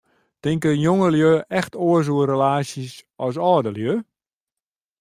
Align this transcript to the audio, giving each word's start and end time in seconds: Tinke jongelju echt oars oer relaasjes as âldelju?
Tinke 0.43 0.71
jongelju 0.85 1.31
echt 1.59 1.73
oars 1.87 2.07
oer 2.13 2.27
relaasjes 2.33 2.93
as 3.25 3.35
âldelju? 3.51 3.93